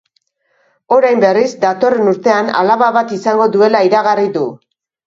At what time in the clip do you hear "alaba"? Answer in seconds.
2.63-2.91